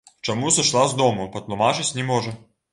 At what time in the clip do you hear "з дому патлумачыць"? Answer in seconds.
0.95-1.89